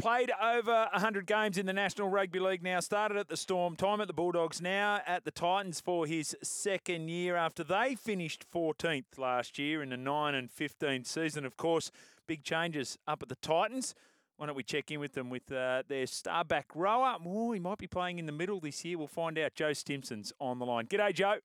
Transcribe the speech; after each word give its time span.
played 0.00 0.32
over 0.42 0.88
100 0.92 1.26
games 1.26 1.58
in 1.58 1.66
the 1.66 1.74
National 1.74 2.08
Rugby 2.08 2.38
League 2.38 2.62
now. 2.62 2.80
Started 2.80 3.18
at 3.18 3.28
the 3.28 3.36
Storm, 3.36 3.76
time 3.76 4.00
at 4.00 4.06
the 4.06 4.14
Bulldogs, 4.14 4.62
now 4.62 5.00
at 5.06 5.24
the 5.24 5.30
Titans 5.30 5.78
for 5.78 6.06
his 6.06 6.34
second 6.42 7.10
year 7.10 7.36
after 7.36 7.62
they 7.62 7.94
finished 7.94 8.46
14th 8.50 9.18
last 9.18 9.58
year 9.58 9.82
in 9.82 9.90
the 9.90 9.98
9 9.98 10.34
and 10.34 10.50
15 10.50 11.04
season. 11.04 11.44
Of 11.44 11.58
course, 11.58 11.90
big 12.26 12.44
changes 12.44 12.96
up 13.06 13.22
at 13.22 13.28
the 13.28 13.36
Titans. 13.36 13.94
Why 14.38 14.46
don't 14.46 14.56
we 14.56 14.62
check 14.62 14.90
in 14.90 15.00
with 15.00 15.12
them 15.12 15.28
with 15.28 15.52
uh, 15.52 15.82
their 15.86 16.06
star 16.06 16.44
back 16.44 16.68
rower? 16.74 17.18
Oh, 17.26 17.52
he 17.52 17.60
might 17.60 17.76
be 17.76 17.86
playing 17.86 18.18
in 18.18 18.24
the 18.24 18.32
middle 18.32 18.58
this 18.58 18.82
year. 18.86 18.96
We'll 18.96 19.06
find 19.06 19.38
out. 19.38 19.54
Joe 19.54 19.74
Stimson's 19.74 20.32
on 20.40 20.58
the 20.58 20.64
line. 20.64 20.86
G'day, 20.86 21.12
Joe. 21.12 21.36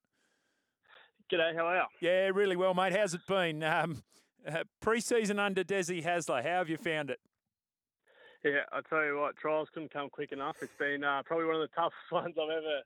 G'day, 1.30 1.54
how 1.56 1.66
are 1.66 1.76
you? 1.76 1.84
Yeah, 2.00 2.30
really 2.34 2.56
well, 2.56 2.74
mate. 2.74 2.96
How's 2.96 3.14
it 3.14 3.28
been? 3.28 3.64
Um, 3.64 4.04
uh, 4.48 4.64
pre-season 4.82 5.40
under 5.40 5.64
Desi 5.66 6.06
Hasler, 6.06 6.42
how 6.42 6.60
have 6.60 6.70
you 6.70 6.78
found 6.78 7.10
it? 7.10 7.20
Yeah, 8.46 8.62
I 8.72 8.82
tell 8.88 9.04
you 9.04 9.18
what, 9.18 9.36
trials 9.38 9.70
couldn't 9.74 9.92
come 9.92 10.08
quick 10.08 10.32
enough. 10.32 10.58
It's 10.62 10.78
been 10.78 11.04
uh, 11.04 11.24
probably 11.26 11.46
one 11.46 11.56
of 11.56 11.62
the 11.62 11.76
toughest 11.76 12.12
ones 12.12 12.36
I've 12.38 12.54
ever, 12.54 12.78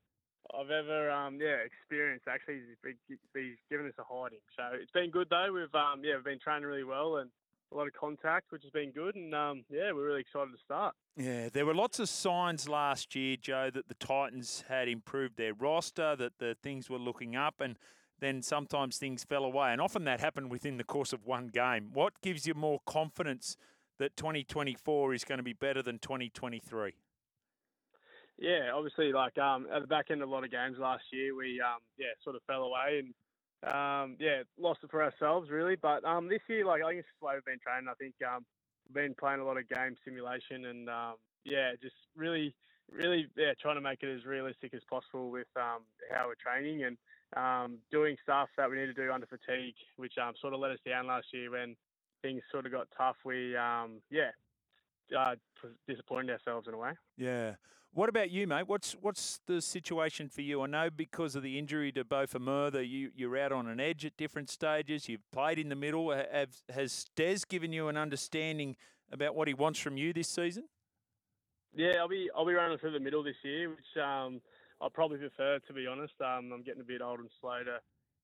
I've 0.56 0.72
ever, 0.72 1.12
um, 1.12 1.38
yeah, 1.42 1.58
experienced. 1.68 2.30
Actually, 2.30 2.62
he's, 2.82 2.96
he's 3.36 3.58
given 3.70 3.86
us 3.86 3.94
a 4.00 4.04
hiding. 4.08 4.40
So 4.56 4.64
it's 4.72 4.92
been 4.92 5.12
good 5.12 5.28
though. 5.30 5.52
We've, 5.52 5.76
um, 5.76 6.00
yeah, 6.02 6.16
we've 6.16 6.24
been 6.24 6.40
training 6.40 6.64
really 6.64 6.86
well 6.86 7.18
and 7.18 7.30
a 7.74 7.76
lot 7.76 7.88
of 7.88 7.94
contact, 7.94 8.54
which 8.54 8.64
has 8.64 8.72
been 8.72 8.92
good. 8.92 9.16
And 9.16 9.36
um, 9.36 9.66
yeah, 9.70 9.92
we're 9.92 10.08
really 10.08 10.22
excited 10.22 10.54
to 10.54 10.64
start. 10.64 10.96
Yeah, 11.18 11.50
there 11.52 11.66
were 11.66 11.76
lots 11.76 12.00
of 12.00 12.08
signs 12.08 12.70
last 12.70 13.14
year, 13.14 13.36
Joe, 13.36 13.70
that 13.74 13.90
the 13.90 13.96
Titans 13.96 14.64
had 14.70 14.88
improved 14.88 15.36
their 15.36 15.54
roster, 15.54 16.16
that 16.16 16.40
the 16.40 16.56
things 16.64 16.90
were 16.90 16.98
looking 16.98 17.36
up, 17.36 17.56
and 17.60 17.78
then 18.22 18.42
sometimes 18.42 18.98
things 18.98 19.26
fell 19.26 19.44
away. 19.44 19.74
And 19.74 19.82
often 19.82 20.06
that 20.06 20.22
happened 20.22 20.52
within 20.52 20.78
the 20.78 20.86
course 20.86 21.12
of 21.12 21.26
one 21.26 21.50
game. 21.50 21.90
What 21.92 22.14
gives 22.22 22.48
you 22.48 22.54
more 22.54 22.80
confidence 22.86 23.58
that 24.00 24.16
2024 24.18 25.14
is 25.14 25.24
going 25.24 25.38
to 25.38 25.44
be 25.44 25.54
better 25.54 25.84
than 25.84 26.00
2023? 26.00 26.94
Yeah, 28.40 28.72
obviously, 28.74 29.12
like 29.12 29.38
um, 29.38 29.68
at 29.74 29.82
the 29.82 29.88
back 29.88 30.06
end 30.10 30.24
of 30.24 30.30
a 30.30 30.32
lot 30.32 30.46
of 30.46 30.52
games 30.52 30.78
last 30.80 31.04
year, 31.12 31.36
we 31.36 31.60
um, 31.60 31.80
yeah 31.98 32.16
sort 32.24 32.38
of 32.38 32.42
fell 32.48 32.64
away 32.64 33.04
and 33.04 33.14
um, 33.68 34.16
yeah 34.18 34.44
lost 34.58 34.80
it 34.82 34.90
for 34.90 35.04
ourselves 35.04 35.50
really. 35.50 35.76
But 35.76 36.06
um, 36.06 36.30
this 36.30 36.40
year, 36.48 36.66
like 36.66 36.82
I 36.82 36.90
think 36.90 37.00
it's 37.00 37.08
the 37.20 37.28
way 37.28 37.34
we've 37.36 37.46
been 37.46 37.60
training. 37.60 37.90
I 37.92 37.96
think 37.96 38.16
um, 38.26 38.46
we've 38.88 39.04
been 39.04 39.16
playing 39.20 39.42
a 39.42 39.46
lot 39.46 39.58
of 39.58 39.68
game 39.68 39.96
simulation 40.06 40.66
and 40.66 40.90
um, 40.90 41.16
yeah, 41.44 41.72
just 41.82 41.96
really, 42.16 42.56
really 42.90 43.28
yeah 43.36 43.52
trying 43.62 43.76
to 43.76 43.82
make 43.82 44.04
it 44.04 44.16
as 44.16 44.26
realistic 44.26 44.74
as 44.74 44.82
possible 44.90 45.30
with 45.30 45.52
um, 45.58 45.84
how 46.10 46.28
we're 46.28 46.40
training 46.40 46.86
and 46.86 46.98
um, 47.36 47.78
doing 47.92 48.16
stuff 48.24 48.48
that 48.56 48.70
we 48.70 48.78
need 48.78 48.88
to 48.88 48.94
do 48.94 49.12
under 49.12 49.28
fatigue, 49.28 49.76
which 49.98 50.14
um, 50.18 50.34
sort 50.40 50.54
of 50.54 50.62
let 50.62 50.72
us 50.72 50.80
down 50.88 51.08
last 51.08 51.28
year 51.34 51.52
when 51.52 51.76
things 52.22 52.42
sort 52.52 52.66
of 52.66 52.72
got 52.72 52.88
tough, 52.98 53.18
we 53.26 53.56
um, 53.56 54.02
yeah 54.10 54.32
uh, 55.18 55.36
disappointed 55.88 56.32
ourselves 56.32 56.68
in 56.68 56.74
a 56.74 56.78
way. 56.78 56.92
Yeah. 57.18 57.56
What 57.92 58.08
about 58.08 58.30
you, 58.30 58.46
mate? 58.46 58.68
What's 58.68 58.94
what's 59.02 59.40
the 59.48 59.62
situation 59.62 60.30
for 60.30 60.42
you? 60.42 60.62
I 60.62 60.68
know 60.68 60.90
because 60.96 61.36
of 61.36 61.42
the 61.42 61.58
injury 61.58 61.92
to 61.94 62.04
Beau 62.06 62.28
Fermor 62.28 62.70
that 62.70 62.86
you 62.86 63.10
you're 63.16 63.36
out 63.38 63.52
on 63.52 63.68
an 63.68 63.80
edge 63.80 64.06
at 64.06 64.16
different 64.16 64.50
stages. 64.50 65.10
You've 65.10 65.30
played 65.32 65.58
in 65.58 65.70
the 65.70 65.76
middle. 65.76 66.12
Have, 66.12 66.56
has 66.70 67.06
Des 67.16 67.40
given 67.48 67.74
you 67.74 67.88
an 67.88 67.98
understanding 67.98 68.76
about 69.12 69.34
what 69.36 69.48
he 69.48 69.56
wants 69.56 69.80
from 69.80 69.98
you 69.98 70.14
this 70.14 70.28
season? 70.28 70.66
Yeah, 71.76 71.94
I'll 72.00 72.08
be 72.08 72.30
I'll 72.36 72.46
be 72.46 72.54
running 72.54 72.78
through 72.78 72.92
the 72.92 73.00
middle 73.00 73.24
this 73.24 73.36
year, 73.44 73.70
which 73.70 74.04
um, 74.04 74.40
I 74.82 74.88
probably 74.94 75.18
prefer 75.18 75.58
to 75.58 75.74
be 75.74 75.88
honest. 75.88 76.14
Um, 76.22 76.52
I'm 76.54 76.62
getting 76.62 76.82
a 76.82 76.86
bit 76.86 77.02
old 77.02 77.20
and 77.20 77.30
slow 77.42 77.64
to 77.64 77.80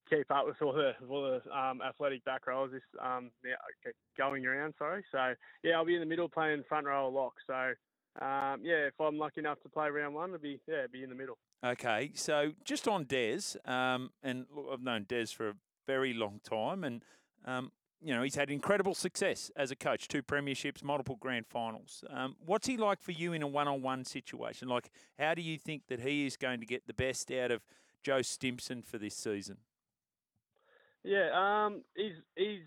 keep 0.09 0.31
up 0.31 0.45
with 0.45 0.61
all 0.61 0.73
the 0.73 0.93
all 1.09 1.23
the 1.23 1.57
um, 1.57 1.81
athletic 1.81 2.23
back 2.25 2.47
rows 2.47 2.71
this 2.71 2.81
um, 3.01 3.31
going 4.17 4.45
around. 4.45 4.73
Sorry, 4.77 5.03
so 5.11 5.33
yeah, 5.63 5.73
I'll 5.73 5.85
be 5.85 5.95
in 5.95 5.99
the 5.99 6.05
middle 6.05 6.29
playing 6.29 6.63
front 6.67 6.87
row 6.87 7.09
lock. 7.09 7.33
So 7.47 7.73
um, 8.21 8.61
yeah, 8.63 8.87
if 8.87 8.93
I'm 8.99 9.17
lucky 9.17 9.41
enough 9.41 9.61
to 9.63 9.69
play 9.69 9.89
round 9.89 10.15
one, 10.15 10.29
it'll 10.29 10.41
be 10.41 10.59
yeah, 10.67 10.87
be 10.91 11.03
in 11.03 11.09
the 11.09 11.15
middle. 11.15 11.37
Okay, 11.65 12.11
so 12.13 12.51
just 12.63 12.87
on 12.87 13.05
Des, 13.05 13.57
um, 13.65 14.11
and 14.23 14.45
look, 14.55 14.67
I've 14.71 14.81
known 14.81 15.05
Des 15.07 15.27
for 15.27 15.49
a 15.49 15.53
very 15.87 16.13
long 16.13 16.39
time, 16.43 16.83
and 16.83 17.03
um, 17.45 17.71
you 18.01 18.13
know 18.13 18.21
he's 18.21 18.35
had 18.35 18.49
incredible 18.49 18.93
success 18.93 19.51
as 19.55 19.71
a 19.71 19.75
coach, 19.75 20.07
two 20.07 20.21
premierships, 20.21 20.83
multiple 20.83 21.17
grand 21.19 21.47
finals. 21.47 22.03
Um, 22.09 22.35
what's 22.45 22.67
he 22.67 22.77
like 22.77 23.01
for 23.01 23.11
you 23.11 23.33
in 23.33 23.41
a 23.41 23.47
one-on-one 23.47 24.05
situation? 24.05 24.67
Like, 24.67 24.91
how 25.17 25.33
do 25.33 25.41
you 25.41 25.57
think 25.57 25.87
that 25.87 26.01
he 26.01 26.25
is 26.25 26.37
going 26.37 26.59
to 26.59 26.65
get 26.65 26.87
the 26.87 26.93
best 26.93 27.31
out 27.31 27.51
of 27.51 27.63
Joe 28.03 28.21
Stimson 28.21 28.81
for 28.81 28.97
this 28.97 29.15
season? 29.15 29.57
Yeah, 31.05 31.29
um, 31.37 31.83
he's 31.95 32.17
he's 32.35 32.65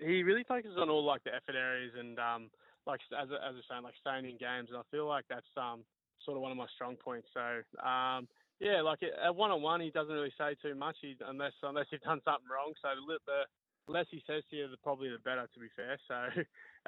he 0.00 0.22
really 0.22 0.44
focuses 0.44 0.78
on 0.78 0.88
all 0.88 1.04
like 1.04 1.22
the 1.24 1.34
effort 1.34 1.54
areas 1.54 1.92
and 1.98 2.18
um, 2.18 2.50
like 2.86 3.00
as 3.12 3.28
as 3.28 3.54
I 3.54 3.60
saying, 3.68 3.84
like 3.84 3.94
staying 4.00 4.24
in 4.24 4.38
games, 4.38 4.70
and 4.70 4.78
I 4.78 4.82
feel 4.90 5.06
like 5.06 5.26
that's 5.28 5.46
um 5.56 5.84
sort 6.24 6.36
of 6.36 6.42
one 6.42 6.52
of 6.52 6.56
my 6.56 6.66
strong 6.74 6.96
points. 6.96 7.28
So 7.34 7.60
um, 7.84 8.28
yeah, 8.60 8.80
like 8.80 9.00
at 9.04 9.36
one 9.36 9.50
on 9.50 9.60
one, 9.60 9.80
he 9.80 9.90
doesn't 9.90 10.12
really 10.12 10.32
say 10.38 10.56
too 10.62 10.74
much, 10.74 10.96
he, 11.02 11.16
unless 11.20 11.52
unless 11.62 11.86
you've 11.92 12.00
done 12.08 12.20
something 12.24 12.48
wrong. 12.48 12.72
So 12.80 12.88
the, 12.96 13.18
the 13.26 13.92
less 13.92 14.06
he 14.10 14.22
says 14.26 14.42
to 14.50 14.56
you, 14.56 14.68
the 14.68 14.78
probably 14.82 15.10
the 15.10 15.18
better. 15.18 15.46
To 15.52 15.60
be 15.60 15.68
fair, 15.76 15.98
so 16.08 16.16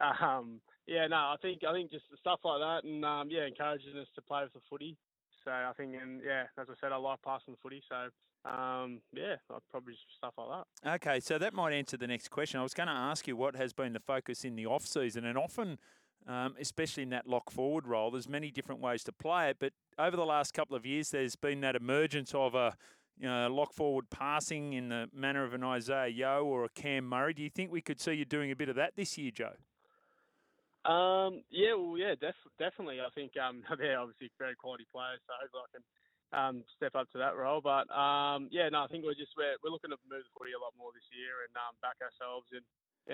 um, 0.24 0.60
yeah, 0.86 1.06
no, 1.06 1.16
I 1.16 1.36
think 1.42 1.64
I 1.68 1.72
think 1.72 1.90
just 1.90 2.06
stuff 2.18 2.40
like 2.44 2.60
that, 2.60 2.88
and 2.88 3.04
um, 3.04 3.28
yeah, 3.30 3.46
encouraging 3.46 3.98
us 4.00 4.08
to 4.14 4.22
play 4.22 4.42
with 4.42 4.54
the 4.54 4.64
footy. 4.70 4.96
So 5.44 5.50
I 5.52 5.72
think, 5.76 5.94
and 6.00 6.22
yeah, 6.24 6.44
as 6.58 6.66
I 6.68 6.74
said, 6.80 6.92
I 6.92 6.96
like 6.96 7.22
passing 7.22 7.54
the 7.54 7.60
footy. 7.62 7.82
So 7.88 8.08
um, 8.46 9.00
yeah, 9.12 9.36
I'd 9.50 9.58
probably 9.70 9.94
stuff 10.16 10.34
like 10.38 10.64
that. 10.82 10.94
Okay, 10.94 11.20
so 11.20 11.38
that 11.38 11.54
might 11.54 11.72
answer 11.72 11.96
the 11.96 12.06
next 12.06 12.28
question. 12.28 12.60
I 12.60 12.62
was 12.62 12.74
going 12.74 12.88
to 12.88 12.92
ask 12.92 13.26
you 13.26 13.36
what 13.36 13.56
has 13.56 13.72
been 13.72 13.92
the 13.92 14.00
focus 14.00 14.44
in 14.44 14.56
the 14.56 14.66
off 14.66 14.86
season, 14.86 15.24
and 15.24 15.36
often, 15.36 15.78
um, 16.26 16.54
especially 16.60 17.02
in 17.02 17.10
that 17.10 17.26
lock 17.26 17.50
forward 17.50 17.86
role, 17.86 18.10
there's 18.10 18.28
many 18.28 18.50
different 18.50 18.80
ways 18.80 19.02
to 19.04 19.12
play 19.12 19.50
it. 19.50 19.56
But 19.58 19.72
over 19.98 20.16
the 20.16 20.26
last 20.26 20.54
couple 20.54 20.76
of 20.76 20.86
years, 20.86 21.10
there's 21.10 21.36
been 21.36 21.60
that 21.62 21.74
emergence 21.74 22.34
of 22.34 22.54
a 22.54 22.76
you 23.18 23.28
know, 23.28 23.48
lock 23.48 23.72
forward 23.72 24.10
passing 24.10 24.74
in 24.74 24.90
the 24.90 25.08
manner 25.12 25.44
of 25.44 25.54
an 25.54 25.64
Isaiah 25.64 26.08
Yeo 26.08 26.44
or 26.44 26.64
a 26.64 26.68
Cam 26.68 27.08
Murray. 27.08 27.32
Do 27.32 27.42
you 27.42 27.50
think 27.50 27.72
we 27.72 27.80
could 27.80 28.00
see 28.00 28.12
you 28.12 28.24
doing 28.24 28.50
a 28.50 28.56
bit 28.56 28.68
of 28.68 28.76
that 28.76 28.92
this 28.96 29.16
year, 29.16 29.30
Joe? 29.30 29.56
Um, 30.84 31.42
yeah, 31.50 31.74
well, 31.74 31.98
yeah, 31.98 32.14
def- 32.14 32.52
definitely. 32.58 33.00
I 33.00 33.08
think 33.14 33.32
um, 33.36 33.62
they're 33.78 33.98
obviously 33.98 34.30
very 34.38 34.54
quality 34.54 34.86
players, 34.92 35.18
so 35.26 35.32
hopefully 35.40 35.62
I 35.64 35.70
can 35.72 35.84
um, 36.32 36.64
step 36.76 36.94
up 36.94 37.10
to 37.12 37.18
that 37.18 37.36
role. 37.36 37.60
But 37.60 37.90
um, 37.94 38.48
yeah, 38.50 38.68
no, 38.68 38.82
I 38.82 38.88
think 38.88 39.04
we're 39.04 39.14
just 39.14 39.32
we're, 39.36 39.56
we're 39.62 39.70
looking 39.70 39.90
to 39.90 39.98
move 40.10 40.22
the 40.24 40.32
footy 40.38 40.52
a 40.52 40.60
lot 40.60 40.72
more 40.78 40.90
this 40.94 41.06
year 41.14 41.46
and 41.46 41.54
um, 41.56 41.74
back 41.82 41.96
ourselves 42.02 42.46
and, 42.52 42.62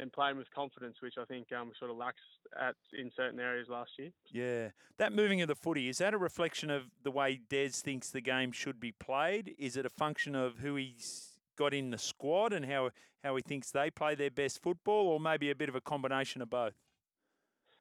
and 0.01 0.13
playing 0.13 0.37
with 0.37 0.51
confidence, 0.55 0.97
which 1.03 1.15
I 1.19 1.25
think 1.25 1.53
um, 1.53 1.73
sort 1.79 1.91
of 1.91 1.97
lacks 1.97 2.23
at 2.59 2.75
in 2.99 3.11
certain 3.17 3.41
areas 3.41 3.69
last 3.69 3.91
year. 3.99 4.11
Yeah, 4.31 4.71
that 4.99 5.13
moving 5.13 5.43
of 5.43 5.49
the 5.49 5.55
footy 5.55 5.89
is 5.89 5.99
that 5.99 6.15
a 6.15 6.19
reflection 6.19 6.71
of 6.71 6.85
the 7.03 7.11
way 7.11 7.41
Des 7.49 7.71
thinks 7.71 8.11
the 8.11 8.21
game 8.21 8.53
should 8.53 8.81
be 8.81 8.93
played? 8.93 9.55
Is 9.59 9.77
it 9.77 9.87
a 9.87 9.91
function 9.91 10.35
of 10.35 10.59
who 10.59 10.77
he's 10.77 11.39
got 11.57 11.75
in 11.75 11.91
the 11.91 11.99
squad 11.99 12.53
and 12.53 12.65
how 12.67 12.91
how 13.23 13.37
he 13.37 13.43
thinks 13.43 13.71
they 13.71 13.91
play 13.91 14.15
their 14.15 14.31
best 14.31 14.63
football, 14.63 15.07
or 15.07 15.21
maybe 15.21 15.51
a 15.51 15.55
bit 15.55 15.69
of 15.69 15.77
a 15.77 15.81
combination 15.81 16.43
of 16.43 16.51
both? 16.51 16.75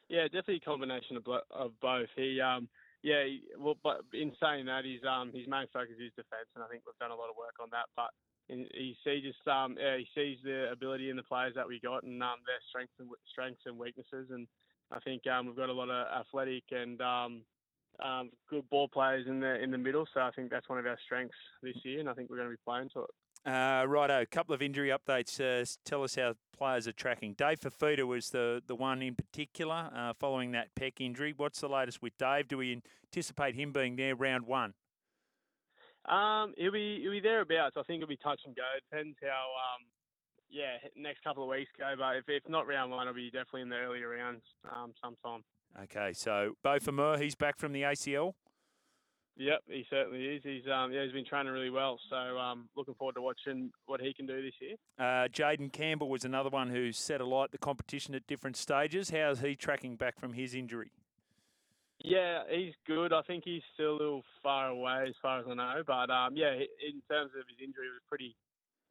Yeah, 0.08 0.24
definitely 0.24 0.58
a 0.58 0.60
combination 0.60 1.16
of, 1.16 1.26
of 1.50 1.72
both. 1.82 2.10
He 2.18 2.40
um, 2.42 2.68
yeah, 3.04 3.24
well, 3.58 3.76
but 3.84 4.02
in 4.14 4.32
saying 4.42 4.66
that, 4.66 4.86
his 4.86 5.02
um 5.08 5.32
his 5.34 5.48
main 5.48 5.68
focus 5.74 5.96
is 6.00 6.12
defence, 6.16 6.50
and 6.56 6.64
I 6.64 6.68
think 6.68 6.84
we've 6.86 6.98
done 7.00 7.12
a 7.12 7.16
lot 7.16 7.30
of 7.30 7.38
work 7.38 7.56
on 7.60 7.70
that. 7.72 7.88
But 7.96 8.12
he 8.48 8.96
sees 9.04 9.24
just 9.24 9.48
um 9.48 9.78
yeah, 9.80 9.98
he 9.98 10.08
sees 10.14 10.38
the 10.44 10.72
ability 10.72 11.10
in 11.10 11.16
the 11.16 11.24
players 11.24 11.54
that 11.56 11.68
we 11.68 11.80
got 11.80 12.04
and 12.04 12.22
um 12.22 12.40
their 12.46 12.62
strengths 12.70 12.94
and 13.00 13.10
strengths 13.32 13.64
and 13.66 13.78
weaknesses, 13.78 14.30
and 14.30 14.48
I 14.92 15.00
think 15.00 15.26
um 15.28 15.48
we've 15.48 15.56
got 15.56 15.70
a 15.70 15.74
lot 15.74 15.90
of 15.90 16.08
athletic 16.08 16.64
and 16.72 17.02
um 17.02 17.46
um 18.04 18.32
good 18.50 18.70
ball 18.70 18.88
players 18.88 19.28
in 19.28 19.40
the 19.40 19.62
in 19.62 19.72
the 19.72 19.78
middle. 19.78 20.06
So 20.14 20.22
I 20.22 20.32
think 20.36 20.52
that's 20.52 20.70
one 20.70 20.80
of 20.80 20.86
our 20.86 21.00
strengths 21.06 21.36
this 21.64 21.78
year, 21.84 22.00
and 22.00 22.10
I 22.10 22.14
think 22.14 22.30
we're 22.30 22.38
going 22.38 22.50
to 22.50 22.56
be 22.56 22.62
playing 22.66 22.90
to 22.94 23.02
it. 23.02 23.10
Uh, 23.44 23.86
righto, 23.88 24.22
a 24.22 24.26
couple 24.26 24.54
of 24.54 24.62
injury 24.62 24.90
updates. 24.90 25.40
Uh, 25.40 25.66
tell 25.84 26.04
us 26.04 26.16
how 26.16 26.36
players 26.56 26.88
are 26.88 26.92
tracking. 26.92 27.34
Dave 27.34 27.60
Fifita 27.60 28.06
was 28.06 28.30
the, 28.30 28.62
the 28.68 28.76
one 28.76 29.02
in 29.02 29.16
particular 29.16 29.90
uh, 29.96 30.14
following 30.20 30.52
that 30.52 30.68
pec 30.76 30.94
injury. 31.00 31.34
What's 31.36 31.60
the 31.60 31.68
latest 31.68 32.04
with 32.04 32.16
Dave? 32.18 32.48
Do 32.48 32.60
we 32.60 32.82
anticipate 33.08 33.56
him 33.56 33.72
being 33.72 33.96
there 33.96 34.16
round 34.16 34.46
one? 34.46 34.74
Um, 36.08 36.54
he'll 36.58 36.72
be 36.72 37.00
he'll 37.02 37.12
be 37.12 37.20
thereabouts. 37.20 37.78
I 37.78 37.84
think 37.84 38.00
he'll 38.00 38.08
be 38.08 38.18
touch 38.18 38.42
and 38.46 38.56
go. 38.56 38.62
Depends 38.90 39.18
how 39.22 39.28
um, 39.28 39.86
yeah, 40.50 40.78
next 40.96 41.24
couple 41.24 41.44
of 41.44 41.50
weeks 41.50 41.72
go. 41.78 41.94
But 41.98 42.18
if, 42.18 42.26
if 42.28 42.48
not 42.50 42.68
round 42.68 42.92
one, 42.92 43.08
he'll 43.08 43.16
be 43.16 43.32
definitely 43.32 43.62
in 43.62 43.70
the 43.70 43.78
earlier 43.78 44.10
rounds 44.10 44.44
um, 44.72 44.94
sometime. 45.04 45.44
Okay, 45.84 46.12
so 46.14 46.54
Beau 46.64 46.80
Fermor, 46.80 47.18
he's 47.18 47.36
back 47.36 47.58
from 47.58 47.72
the 47.72 47.84
ACL. 47.84 48.34
Yep, 49.38 49.62
he 49.68 49.86
certainly 49.90 50.26
is. 50.26 50.42
He's 50.44 50.64
um, 50.72 50.92
yeah, 50.92 51.04
he's 51.04 51.14
been 51.14 51.26
training 51.26 51.54
really 51.54 51.70
well. 51.70 51.98
So 52.10 52.38
um, 52.38 52.70
looking 52.76 52.94
forward 52.96 53.16
to 53.16 53.22
watching 53.22 53.72
what 53.86 54.02
he 54.02 54.14
can 54.14 54.26
do 54.26 54.42
this 54.42 54.54
year. 54.60 54.76
Uh, 55.00 55.28
Jayden 55.30 55.72
Campbell 55.72 56.10
was 56.10 56.26
another 56.26 56.50
one 56.50 56.70
who 56.70 56.92
set 56.92 57.22
alight 57.22 57.52
the 57.52 57.58
competition 57.58 58.14
at 58.14 58.28
different 58.28 58.58
stages. 58.58 59.10
How's 59.10 59.40
he 59.40 59.56
tracking 59.56 59.96
back 59.96 60.20
from 60.20 60.34
his 60.34 60.54
injury? 60.54 60.92
Yeah, 62.04 62.42
he's 62.50 62.74
good. 62.88 63.14
I 63.14 63.22
think 63.22 63.44
he's 63.46 63.62
still 63.74 63.92
a 63.92 64.00
little 64.00 64.24
far 64.42 64.70
away 64.70 65.06
as 65.08 65.16
far 65.22 65.40
as 65.40 65.46
I 65.50 65.54
know. 65.54 65.84
But 65.86 66.10
um, 66.10 66.36
yeah, 66.36 66.52
in 66.54 67.02
terms 67.10 67.32
of 67.40 67.46
his 67.48 67.58
injury, 67.64 67.88
it 67.88 67.94
was 67.94 68.04
pretty. 68.10 68.36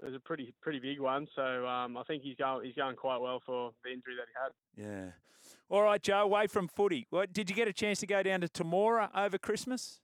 It 0.03 0.07
was 0.07 0.15
a 0.15 0.21
pretty 0.21 0.55
pretty 0.63 0.81
big 0.81 0.99
one. 0.99 1.29
So 1.37 1.67
um, 1.67 1.97
I 1.97 2.03
think 2.05 2.23
he's 2.23 2.37
going 2.37 2.65
he's 2.65 2.75
going 2.75 2.97
quite 2.97 3.19
well 3.19 3.43
for 3.45 3.73
the 3.85 3.91
injury 3.91 4.15
that 4.17 4.27
he 4.79 4.85
had. 4.87 4.91
Yeah. 4.91 5.11
All 5.69 5.83
right, 5.83 6.03
Joe. 6.03 6.23
Away 6.23 6.47
from 6.47 6.69
footy, 6.69 7.07
what, 7.11 7.33
did 7.33 7.51
you 7.51 7.57
get 7.57 7.69
a 7.69 7.73
chance 7.73 8.01
to 8.01 8.07
go 8.07 8.23
down 8.23 8.41
to 8.41 8.49
Temora 8.49 9.11
over 9.15 9.39
Christmas? 9.39 10.01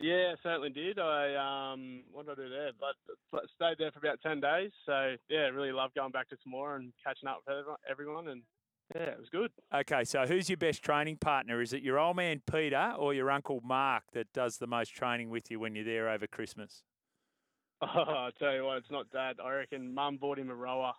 Yeah, 0.00 0.34
certainly 0.42 0.70
did. 0.70 0.98
I 0.98 1.72
um, 1.72 2.04
what 2.12 2.26
did 2.26 2.38
I 2.38 2.42
do 2.42 2.48
there? 2.48 2.70
But, 2.78 3.42
stayed 3.56 3.78
there 3.78 3.90
for 3.90 3.98
about 3.98 4.20
ten 4.22 4.40
days. 4.40 4.70
So 4.86 5.16
yeah, 5.28 5.48
really 5.48 5.72
loved 5.72 5.94
going 5.94 6.12
back 6.12 6.28
to 6.28 6.36
Temora 6.36 6.76
and 6.76 6.92
catching 7.04 7.28
up 7.28 7.42
with 7.46 7.66
everyone. 7.90 8.28
And 8.28 8.42
yeah, 8.94 9.10
it 9.10 9.18
was 9.18 9.28
good. 9.28 9.50
Okay, 9.74 10.04
so 10.04 10.24
who's 10.24 10.48
your 10.48 10.56
best 10.56 10.82
training 10.82 11.16
partner? 11.16 11.60
Is 11.60 11.72
it 11.72 11.82
your 11.82 11.98
old 11.98 12.16
man 12.16 12.42
Peter 12.50 12.94
or 12.96 13.12
your 13.12 13.30
uncle 13.30 13.60
Mark 13.64 14.04
that 14.12 14.32
does 14.32 14.58
the 14.58 14.68
most 14.68 14.90
training 14.94 15.30
with 15.30 15.50
you 15.50 15.58
when 15.58 15.74
you're 15.74 15.84
there 15.84 16.08
over 16.08 16.26
Christmas? 16.26 16.82
Oh, 17.80 17.86
I 17.86 18.30
tell 18.40 18.52
you 18.54 18.64
what, 18.64 18.78
it's 18.78 18.90
not 18.90 19.08
Dad. 19.10 19.36
I 19.40 19.52
reckon 19.52 19.94
Mum 19.94 20.16
bought 20.16 20.36
him 20.36 20.50
a 20.50 20.54
rower. 20.54 20.94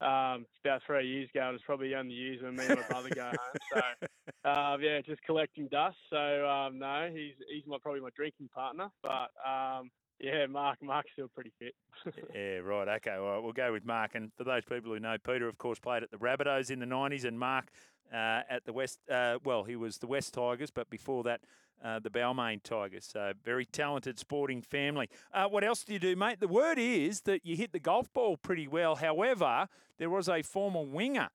Um, 0.00 0.46
about 0.64 0.80
three 0.86 1.06
years 1.06 1.28
ago. 1.34 1.50
It 1.50 1.52
was 1.52 1.60
probably 1.66 1.94
only 1.94 2.14
used 2.14 2.42
when 2.42 2.56
me 2.56 2.64
and 2.64 2.80
my 2.80 2.86
brother 2.88 3.10
go 3.14 3.24
home. 3.24 3.58
So, 3.74 4.48
uh, 4.48 4.76
yeah, 4.80 5.00
just 5.02 5.22
collecting 5.22 5.68
dust. 5.68 5.96
So, 6.08 6.48
um, 6.48 6.78
no, 6.78 7.10
he's 7.12 7.34
he's 7.52 7.66
my 7.66 7.76
probably 7.82 8.00
my 8.00 8.08
drinking 8.16 8.48
partner. 8.54 8.88
But 9.02 9.28
um, 9.46 9.90
yeah, 10.18 10.46
Mark 10.46 10.78
Mark's 10.82 11.10
still 11.12 11.28
pretty 11.28 11.52
fit. 11.58 11.74
yeah, 12.34 12.58
right. 12.58 12.88
Okay, 12.96 13.12
all 13.12 13.34
right. 13.34 13.42
We'll 13.42 13.52
go 13.52 13.72
with 13.72 13.84
Mark. 13.84 14.12
And 14.14 14.30
for 14.36 14.44
those 14.44 14.64
people 14.64 14.92
who 14.92 15.00
know, 15.00 15.16
Peter, 15.22 15.48
of 15.48 15.58
course, 15.58 15.78
played 15.78 16.02
at 16.02 16.10
the 16.10 16.18
Rabbitohs 16.18 16.70
in 16.70 16.78
the 16.78 16.86
'90s, 16.86 17.24
and 17.24 17.38
Mark 17.38 17.70
uh, 18.12 18.42
at 18.48 18.64
the 18.64 18.72
West. 18.72 18.98
Uh, 19.10 19.38
well, 19.44 19.64
he 19.64 19.76
was 19.76 19.98
the 19.98 20.06
West 20.06 20.34
Tigers, 20.34 20.70
but 20.70 20.90
before 20.90 21.22
that, 21.24 21.40
uh, 21.84 21.98
the 21.98 22.10
Balmain 22.10 22.62
Tigers. 22.62 23.06
So 23.06 23.32
very 23.44 23.64
talented 23.64 24.18
sporting 24.18 24.62
family. 24.62 25.08
Uh, 25.32 25.46
what 25.46 25.64
else 25.64 25.84
do 25.84 25.92
you 25.92 25.98
do, 25.98 26.16
mate? 26.16 26.40
The 26.40 26.48
word 26.48 26.78
is 26.78 27.22
that 27.22 27.44
you 27.44 27.56
hit 27.56 27.72
the 27.72 27.78
golf 27.78 28.12
ball 28.12 28.36
pretty 28.36 28.68
well. 28.68 28.96
However, 28.96 29.68
there 29.98 30.10
was 30.10 30.28
a 30.28 30.42
former 30.42 30.82
winger 30.82 31.28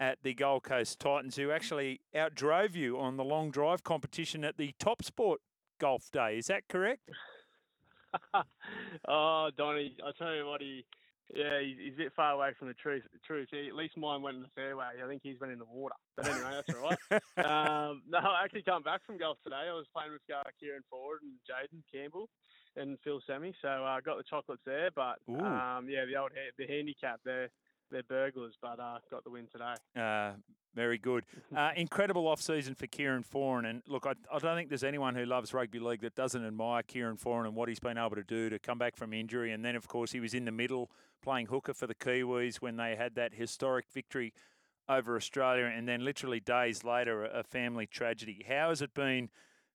at 0.00 0.18
the 0.22 0.34
Gold 0.34 0.64
Coast 0.64 0.98
Titans 0.98 1.36
who 1.36 1.50
actually 1.50 2.00
outdrove 2.14 2.74
you 2.74 2.98
on 2.98 3.16
the 3.16 3.24
long 3.24 3.50
drive 3.50 3.84
competition 3.84 4.44
at 4.44 4.56
the 4.56 4.74
Top 4.78 5.04
Sport 5.04 5.40
Golf 5.78 6.10
Day. 6.10 6.38
Is 6.38 6.46
that 6.46 6.66
correct? 6.68 7.08
oh, 9.08 9.50
Donny, 9.56 9.96
I 10.04 10.10
tell 10.18 10.34
you 10.34 10.46
what, 10.46 10.60
he 10.60 10.84
yeah, 11.34 11.60
he's, 11.60 11.94
a 11.94 11.96
bit 11.96 12.12
far 12.14 12.32
away 12.32 12.50
from 12.58 12.68
the 12.68 12.74
truth. 12.74 13.02
Truth. 13.26 13.48
At 13.52 13.74
least 13.74 13.96
mine 13.96 14.22
went 14.22 14.36
in 14.36 14.42
the 14.42 14.54
fairway. 14.54 14.84
I 15.02 15.08
think 15.08 15.22
he's 15.22 15.40
went 15.40 15.52
in 15.52 15.58
the 15.58 15.64
water. 15.64 15.94
But 16.16 16.28
anyway, 16.28 16.50
that's 16.50 16.78
all 16.78 16.88
right. 16.88 17.00
um, 17.88 18.02
no, 18.08 18.18
I 18.18 18.44
actually 18.44 18.62
come 18.62 18.82
back 18.82 19.04
from 19.06 19.18
golf 19.18 19.38
today. 19.42 19.68
I 19.68 19.72
was 19.72 19.86
playing 19.94 20.12
with 20.12 20.22
uh, 20.34 20.42
Kieran 20.60 20.82
Foran 20.92 21.22
and 21.22 21.38
Jayden 21.48 21.82
Campbell 21.92 22.28
and 22.76 22.98
Phil 23.04 23.20
Sami. 23.26 23.54
So 23.62 23.68
I 23.68 23.98
uh, 23.98 24.00
got 24.00 24.18
the 24.18 24.24
chocolates 24.28 24.62
there. 24.66 24.90
But 24.94 25.18
um, 25.28 25.88
yeah, 25.88 26.04
the 26.04 26.16
old 26.20 26.32
the 26.58 26.66
handicap 26.66 27.20
there 27.24 27.48
they're 27.92 28.02
burglars, 28.02 28.54
but 28.60 28.80
uh, 28.80 28.98
got 29.10 29.22
the 29.22 29.30
win 29.30 29.46
today. 29.52 29.74
Uh, 29.94 30.32
very 30.74 30.98
good. 30.98 31.24
Uh, 31.54 31.70
incredible 31.76 32.26
off 32.26 32.40
season 32.40 32.74
for 32.74 32.86
Kieran 32.86 33.22
Foran. 33.22 33.68
And 33.68 33.82
look, 33.86 34.06
I, 34.06 34.14
I, 34.34 34.38
don't 34.38 34.56
think 34.56 34.70
there's 34.70 34.82
anyone 34.82 35.14
who 35.14 35.24
loves 35.26 35.54
rugby 35.54 35.78
league 35.78 36.00
that 36.00 36.14
doesn't 36.14 36.44
admire 36.44 36.82
Kieran 36.82 37.18
Foran 37.18 37.46
and 37.46 37.54
what 37.54 37.68
he's 37.68 37.78
been 37.78 37.98
able 37.98 38.16
to 38.16 38.24
do 38.24 38.48
to 38.48 38.58
come 38.58 38.78
back 38.78 38.96
from 38.96 39.12
injury. 39.12 39.52
And 39.52 39.64
then, 39.64 39.76
of 39.76 39.86
course, 39.86 40.10
he 40.10 40.20
was 40.20 40.34
in 40.34 40.44
the 40.44 40.52
middle 40.52 40.90
playing 41.22 41.46
hooker 41.46 41.74
for 41.74 41.86
the 41.86 41.94
Kiwis 41.94 42.56
when 42.56 42.76
they 42.76 42.96
had 42.96 43.14
that 43.14 43.34
historic 43.34 43.86
victory 43.92 44.32
over 44.88 45.16
Australia. 45.16 45.64
And 45.64 45.88
then, 45.88 46.04
literally 46.04 46.40
days 46.40 46.84
later, 46.84 47.24
a 47.24 47.42
family 47.42 47.86
tragedy. 47.86 48.44
How 48.46 48.68
has 48.68 48.82
it 48.82 48.94
been 48.94 49.30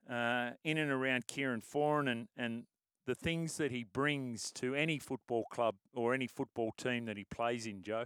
uh, 0.09 0.51
in 0.63 0.77
and 0.77 0.91
around 0.91 1.27
Kieran 1.27 1.61
Foran 1.61 2.09
and, 2.11 2.27
and 2.37 2.63
the 3.05 3.15
things 3.15 3.57
that 3.57 3.71
he 3.71 3.83
brings 3.83 4.51
to 4.51 4.75
any 4.75 4.99
football 4.99 5.45
club 5.51 5.75
or 5.95 6.13
any 6.13 6.27
football 6.27 6.73
team 6.77 7.05
that 7.05 7.17
he 7.17 7.23
plays 7.23 7.65
in, 7.65 7.81
Joe? 7.81 8.05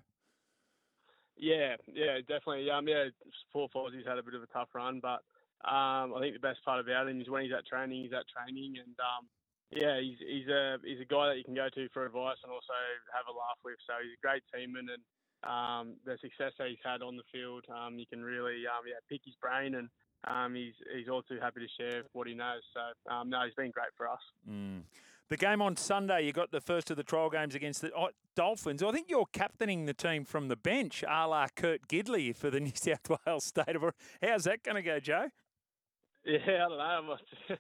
Yeah, 1.36 1.76
yeah, 1.92 2.18
definitely. 2.20 2.70
Um, 2.70 2.88
yeah, 2.88 3.06
Paul 3.52 3.70
Fozzie's 3.74 4.06
had 4.06 4.20
a 4.20 4.24
bit 4.24 4.36
of 4.36 4.44
a 4.44 4.48
tough 4.48 4.70
run, 4.76 5.00
but 5.02 5.22
um, 5.68 6.14
I 6.14 6.20
think 6.20 6.36
the 6.36 6.40
best 6.40 6.64
part 6.64 6.80
about 6.80 7.08
him 7.08 7.20
is 7.20 7.30
when 7.30 7.44
he's 7.44 7.54
at 7.54 7.66
training, 7.66 8.04
he's 8.04 8.14
at 8.14 8.26
training, 8.30 8.76
and 8.78 8.96
um, 9.00 9.26
yeah, 9.72 10.00
he's 10.00 10.20
he's 10.20 10.48
a 10.48 10.78
he's 10.84 11.00
a 11.00 11.08
guy 11.08 11.32
that 11.32 11.38
you 11.38 11.44
can 11.44 11.56
go 11.56 11.70
to 11.74 11.88
for 11.94 12.06
advice 12.06 12.38
and 12.44 12.52
also 12.52 12.76
have 13.16 13.28
a 13.32 13.36
laugh 13.36 13.60
with. 13.64 13.80
So 13.88 13.94
he's 14.04 14.20
a 14.20 14.22
great 14.22 14.44
teamman, 14.52 14.92
and 14.92 15.04
um, 15.48 15.96
the 16.06 16.18
success 16.20 16.52
that 16.60 16.68
he's 16.68 16.84
had 16.84 17.02
on 17.02 17.16
the 17.16 17.24
field, 17.32 17.64
um, 17.72 17.98
you 17.98 18.06
can 18.06 18.22
really 18.24 18.68
um, 18.68 18.84
yeah 18.86 19.00
pick 19.10 19.22
his 19.24 19.36
brain, 19.40 19.76
and 19.76 19.88
um, 20.28 20.56
he's 20.56 20.76
he's 20.96 21.08
all 21.08 21.24
too 21.24 21.40
happy 21.40 21.62
to 21.62 21.72
share 21.80 22.04
what 22.12 22.28
he 22.28 22.34
knows. 22.34 22.62
So 22.76 23.14
um, 23.14 23.30
no, 23.30 23.44
he's 23.46 23.56
been 23.56 23.72
great 23.72 23.96
for 23.96 24.08
us. 24.10 24.22
Mm. 24.50 24.84
The 25.30 25.38
game 25.38 25.62
on 25.62 25.78
Sunday, 25.78 26.26
you 26.26 26.34
got 26.34 26.52
the 26.52 26.60
first 26.60 26.92
of 26.92 26.98
the 26.98 27.04
trial 27.04 27.30
games 27.30 27.56
against 27.56 27.80
the 27.80 27.94
oh, 27.94 28.10
Dolphins. 28.36 28.84
I 28.84 28.92
think 28.92 29.08
you're 29.10 29.26
captaining 29.32 29.86
the 29.86 29.94
team 29.94 30.26
from 30.26 30.50
the 30.50 30.58
bench, 30.58 31.06
a 31.08 31.26
la 31.26 31.48
Kurt 31.56 31.88
Gidley 31.88 32.36
for 32.36 32.50
the 32.50 32.60
New 32.60 32.74
South 32.76 33.10
Wales 33.26 33.46
State 33.46 33.78
of. 33.78 33.94
How's 34.22 34.44
that 34.44 34.64
going 34.64 34.76
to 34.76 34.82
go, 34.82 35.00
Joe? 35.00 35.30
Yeah, 36.26 36.66
I 36.66 36.68
don't 36.68 36.78
know. 36.78 37.16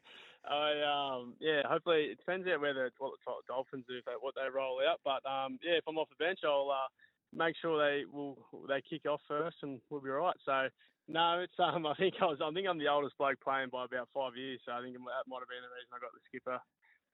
I 0.48 0.82
um 0.82 1.34
yeah, 1.40 1.62
hopefully 1.66 2.10
it 2.12 2.18
depends 2.18 2.48
out 2.48 2.62
whether 2.62 2.86
it's 2.86 3.00
what 3.00 3.14
the 3.26 3.34
Dolphins 3.48 3.86
do, 3.88 3.98
if 3.98 4.06
they, 4.06 4.18
what 4.20 4.34
they 4.36 4.50
roll 4.50 4.80
out. 4.82 5.00
But 5.06 5.22
um 5.30 5.60
yeah, 5.64 5.78
if 5.78 5.84
I'm 5.88 5.98
off 5.98 6.10
the 6.10 6.24
bench, 6.24 6.40
I'll 6.44 6.72
uh, 6.72 6.90
make 7.34 7.56
sure 7.62 7.78
they 7.78 8.06
will 8.06 8.38
they 8.68 8.82
kick 8.82 9.06
off 9.06 9.22
first 9.28 9.58
and 9.62 9.80
we'll 9.90 10.02
be 10.02 10.10
all 10.10 10.26
right. 10.26 10.42
So 10.46 10.68
no, 11.08 11.40
it's 11.40 11.60
um 11.60 11.86
I 11.92 11.94
think 11.96 12.16
I 12.22 12.26
was 12.26 12.40
I 12.42 12.52
think 12.52 12.68
I'm 12.68 12.80
the 12.80 12.90
oldest 12.90 13.18
bloke 13.18 13.40
playing 13.44 13.70
by 13.72 13.86
about 13.86 14.10
five 14.14 14.36
years, 14.36 14.60
so 14.66 14.74
I 14.74 14.82
think 14.82 14.96
that 14.96 15.30
might 15.30 15.46
have 15.46 15.52
been 15.52 15.62
the 15.62 15.74
reason 15.78 15.94
I 15.94 16.02
got 16.02 16.14
the 16.14 16.26
skipper 16.26 16.60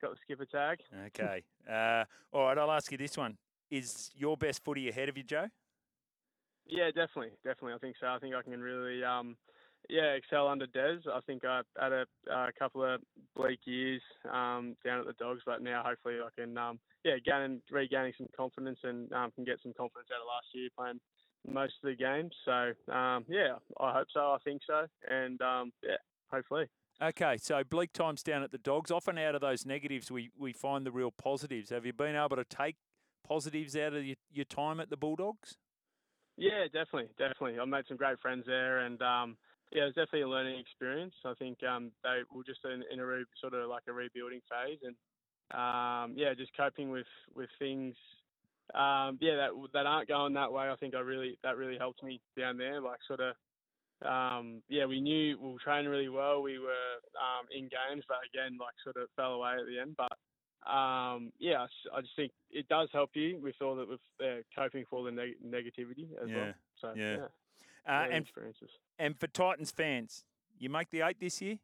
got 0.00 0.10
the 0.12 0.20
skipper 0.24 0.46
tag. 0.46 0.78
Okay. 1.08 1.44
Uh, 1.68 2.02
all 2.32 2.46
right, 2.46 2.56
I'll 2.56 2.70
ask 2.70 2.90
you 2.90 2.96
this 2.96 3.14
one: 3.14 3.36
Is 3.70 4.10
your 4.16 4.38
best 4.38 4.64
footy 4.64 4.88
ahead 4.88 5.10
of 5.10 5.18
you, 5.18 5.22
Joe? 5.22 5.48
Yeah, 6.64 6.86
definitely, 6.86 7.32
definitely. 7.44 7.74
I 7.74 7.78
think 7.78 7.96
so. 8.00 8.06
I 8.06 8.18
think 8.18 8.34
I 8.34 8.40
can 8.40 8.58
really 8.58 9.04
um 9.04 9.36
yeah, 9.88 10.12
excel 10.14 10.48
under 10.48 10.66
Des. 10.66 11.00
I 11.12 11.20
think 11.26 11.44
I 11.44 11.62
had 11.80 11.92
a, 11.92 12.06
a 12.30 12.50
couple 12.58 12.84
of 12.84 13.00
bleak 13.36 13.60
years 13.64 14.02
um, 14.32 14.76
down 14.84 15.00
at 15.00 15.06
the 15.06 15.14
Dogs, 15.18 15.42
but 15.46 15.62
now 15.62 15.82
hopefully 15.84 16.16
I 16.24 16.40
can, 16.40 16.56
um, 16.58 16.78
yeah, 17.04 17.16
gain 17.24 17.42
and 17.42 17.60
regaining 17.70 18.12
some 18.18 18.26
confidence 18.36 18.78
and 18.82 19.12
um, 19.12 19.30
can 19.34 19.44
get 19.44 19.58
some 19.62 19.72
confidence 19.76 20.08
out 20.12 20.22
of 20.22 20.28
last 20.28 20.46
year 20.54 20.68
playing 20.76 21.00
most 21.46 21.74
of 21.82 21.88
the 21.88 21.96
games. 21.96 22.32
So 22.44 22.92
um, 22.92 23.24
yeah, 23.28 23.56
I 23.80 23.92
hope 23.92 24.08
so. 24.12 24.20
I 24.20 24.38
think 24.44 24.62
so, 24.66 24.86
and 25.08 25.40
um, 25.40 25.72
yeah, 25.82 25.96
hopefully. 26.30 26.66
Okay, 27.00 27.36
so 27.40 27.62
bleak 27.62 27.92
times 27.92 28.24
down 28.24 28.42
at 28.42 28.50
the 28.50 28.58
Dogs. 28.58 28.90
Often 28.90 29.18
out 29.18 29.36
of 29.36 29.40
those 29.40 29.64
negatives, 29.64 30.10
we, 30.10 30.30
we 30.36 30.52
find 30.52 30.84
the 30.84 30.90
real 30.90 31.12
positives. 31.12 31.70
Have 31.70 31.86
you 31.86 31.92
been 31.92 32.16
able 32.16 32.34
to 32.34 32.44
take 32.44 32.74
positives 33.24 33.76
out 33.76 33.94
of 33.94 34.04
your, 34.04 34.16
your 34.32 34.44
time 34.44 34.80
at 34.80 34.90
the 34.90 34.96
Bulldogs? 34.96 35.58
Yeah, 36.36 36.64
definitely, 36.64 37.08
definitely. 37.16 37.60
I 37.60 37.64
made 37.66 37.84
some 37.86 37.96
great 37.96 38.20
friends 38.20 38.44
there, 38.46 38.80
and 38.80 39.00
um, 39.00 39.36
yeah, 39.72 39.82
it 39.82 39.86
was 39.86 39.94
definitely 39.94 40.22
a 40.22 40.28
learning 40.28 40.58
experience. 40.58 41.14
I 41.24 41.34
think 41.34 41.62
um, 41.62 41.90
they 42.02 42.20
were 42.32 42.44
just 42.44 42.60
in, 42.64 42.82
in 42.92 43.00
a 43.00 43.06
re, 43.06 43.24
sort 43.40 43.54
of 43.54 43.68
like 43.68 43.84
a 43.88 43.92
rebuilding 43.92 44.40
phase, 44.48 44.78
and 44.82 44.96
um, 45.50 46.14
yeah, 46.16 46.34
just 46.34 46.56
coping 46.56 46.90
with 46.90 47.06
with 47.34 47.50
things. 47.58 47.94
Um, 48.74 49.18
yeah, 49.20 49.36
that 49.36 49.50
that 49.74 49.86
aren't 49.86 50.08
going 50.08 50.34
that 50.34 50.52
way. 50.52 50.68
I 50.68 50.76
think 50.76 50.94
I 50.94 51.00
really 51.00 51.38
that 51.42 51.56
really 51.56 51.78
helped 51.78 52.02
me 52.02 52.20
down 52.38 52.56
there. 52.56 52.80
Like 52.80 53.00
sort 53.06 53.20
of, 53.20 53.34
um, 54.06 54.62
yeah, 54.68 54.86
we 54.86 55.00
knew 55.00 55.38
we 55.38 55.52
were 55.52 55.58
training 55.58 55.90
really 55.90 56.08
well. 56.08 56.42
We 56.42 56.58
were 56.58 56.68
um, 57.16 57.46
in 57.54 57.64
games, 57.64 58.04
but 58.08 58.18
again, 58.32 58.58
like 58.58 58.74
sort 58.82 58.96
of 58.96 59.08
fell 59.16 59.34
away 59.34 59.52
at 59.58 59.66
the 59.66 59.80
end. 59.80 59.96
But 59.96 60.70
um, 60.70 61.32
yeah, 61.38 61.66
I 61.94 62.00
just 62.00 62.16
think 62.16 62.32
it 62.50 62.68
does 62.68 62.88
help 62.92 63.10
you 63.14 63.38
with 63.42 63.54
all 63.62 63.76
that 63.76 63.88
with 63.88 64.00
uh, 64.22 64.42
coping 64.54 64.84
for 64.88 64.96
all 64.98 65.04
the 65.04 65.12
neg- 65.12 65.42
negativity 65.44 66.08
as 66.22 66.28
yeah. 66.28 66.36
well. 66.36 66.52
So 66.80 66.92
yeah. 66.96 67.16
yeah. 67.16 67.26
Uh, 67.88 68.06
and, 68.10 68.24
experiences. 68.24 68.70
and 68.98 69.18
for 69.18 69.26
Titans 69.26 69.70
fans, 69.70 70.24
you 70.58 70.68
make 70.68 70.90
the 70.90 71.02
eight 71.02 71.18
this 71.20 71.40
year? 71.40 71.58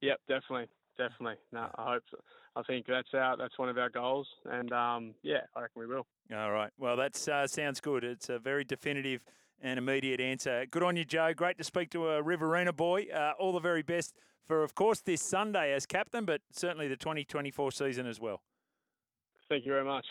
Yep, 0.00 0.20
definitely, 0.28 0.68
definitely. 0.96 1.36
No, 1.52 1.68
I 1.76 1.92
hope. 1.94 2.02
So. 2.10 2.18
I 2.56 2.62
think 2.62 2.86
that's 2.86 3.08
our 3.14 3.36
that's 3.36 3.56
one 3.58 3.68
of 3.68 3.78
our 3.78 3.88
goals, 3.88 4.26
and 4.50 4.72
um, 4.72 5.14
yeah, 5.22 5.42
I 5.54 5.62
reckon 5.62 5.80
we 5.80 5.86
will. 5.86 6.06
All 6.34 6.50
right. 6.50 6.70
Well, 6.76 6.96
that 6.96 7.28
uh, 7.28 7.46
sounds 7.46 7.80
good. 7.80 8.02
It's 8.04 8.28
a 8.28 8.38
very 8.38 8.64
definitive 8.64 9.24
and 9.60 9.78
immediate 9.78 10.20
answer. 10.20 10.66
Good 10.70 10.82
on 10.82 10.96
you, 10.96 11.04
Joe. 11.04 11.32
Great 11.34 11.58
to 11.58 11.64
speak 11.64 11.90
to 11.90 12.08
a 12.08 12.22
Riverina 12.22 12.72
boy. 12.72 13.06
Uh, 13.14 13.32
all 13.38 13.52
the 13.52 13.60
very 13.60 13.82
best 13.82 14.14
for, 14.46 14.62
of 14.64 14.74
course, 14.74 15.00
this 15.00 15.22
Sunday 15.22 15.72
as 15.72 15.86
captain, 15.86 16.24
but 16.24 16.40
certainly 16.52 16.88
the 16.88 16.96
2024 16.96 17.70
season 17.72 18.06
as 18.06 18.20
well. 18.20 18.42
Thank 19.48 19.64
you 19.64 19.72
very 19.72 19.84
much. 19.84 20.06